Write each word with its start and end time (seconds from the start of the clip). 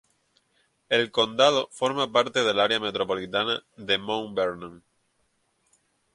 El 0.89 1.11
condado 1.11 1.69
forma 1.71 2.11
parte 2.11 2.41
del 2.43 2.59
área 2.59 2.79
metropolitana 2.79 3.63
de 3.77 3.99
Mount 3.99 4.35
Vernon. 4.35 4.83